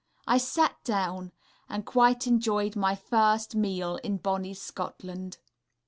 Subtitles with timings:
[0.25, 1.31] I sat down,
[1.69, 5.37] and quite enjoyed my first Scotch meal in Bonnie Scotland....